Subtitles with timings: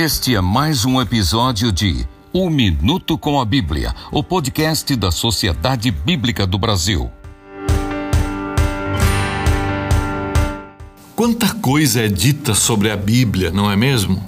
[0.00, 5.90] Este é mais um episódio de Um Minuto com a Bíblia, o podcast da Sociedade
[5.90, 7.10] Bíblica do Brasil.
[11.16, 14.24] Quanta coisa é dita sobre a Bíblia, não é mesmo?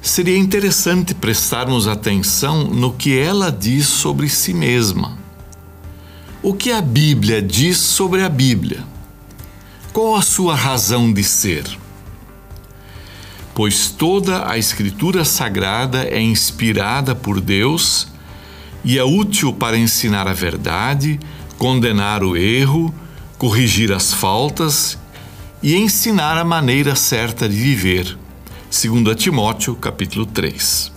[0.00, 5.18] Seria interessante prestarmos atenção no que ela diz sobre si mesma.
[6.42, 8.82] O que a Bíblia diz sobre a Bíblia?
[9.92, 11.79] Qual a sua razão de ser?
[13.60, 18.08] Pois toda a Escritura Sagrada é inspirada por Deus
[18.82, 21.20] e é útil para ensinar a verdade,
[21.58, 22.94] condenar o erro,
[23.36, 24.96] corrigir as faltas
[25.62, 28.16] e ensinar a maneira certa de viver.
[28.70, 30.90] Segundo Timóteo, capítulo 3.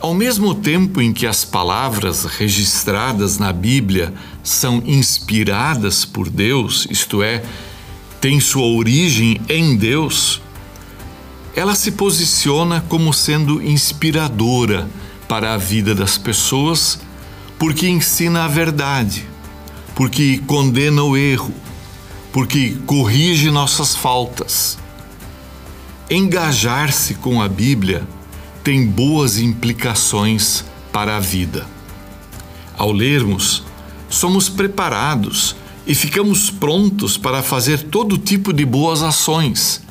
[0.00, 4.12] Ao mesmo tempo em que as palavras registradas na Bíblia
[4.42, 7.44] são inspiradas por Deus, isto é,
[8.20, 10.42] têm sua origem em Deus,
[11.58, 14.88] ela se posiciona como sendo inspiradora
[15.26, 17.00] para a vida das pessoas,
[17.58, 19.26] porque ensina a verdade,
[19.96, 21.52] porque condena o erro,
[22.32, 24.78] porque corrige nossas faltas.
[26.08, 28.06] Engajar-se com a Bíblia
[28.62, 31.66] tem boas implicações para a vida.
[32.76, 33.64] Ao lermos,
[34.08, 39.87] somos preparados e ficamos prontos para fazer todo tipo de boas ações,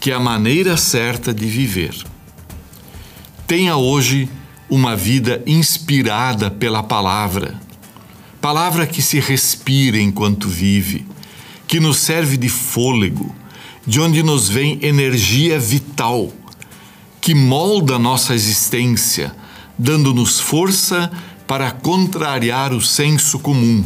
[0.00, 1.94] que é a maneira certa de viver.
[3.46, 4.28] Tenha hoje
[4.68, 7.54] uma vida inspirada pela palavra,
[8.40, 11.06] palavra que se respira enquanto vive,
[11.66, 13.34] que nos serve de fôlego,
[13.86, 16.32] de onde nos vem energia vital
[17.20, 19.34] que molda nossa existência,
[19.78, 21.10] dando-nos força
[21.46, 23.84] para contrariar o senso comum,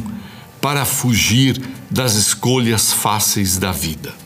[0.61, 1.61] para fugir
[1.91, 4.22] das escolhas fáceis da vida.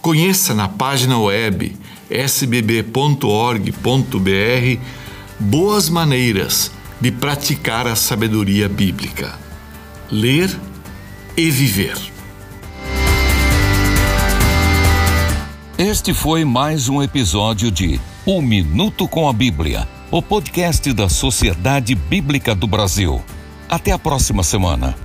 [0.00, 1.76] Conheça na página web
[2.08, 3.20] sbb.org.br
[5.38, 9.38] boas maneiras de praticar a sabedoria bíblica.
[10.10, 10.50] Ler
[11.36, 11.96] e viver.
[15.76, 21.94] Este foi mais um episódio de Um Minuto com a Bíblia, o podcast da Sociedade
[21.94, 23.22] Bíblica do Brasil.
[23.68, 24.96] Até a próxima semana.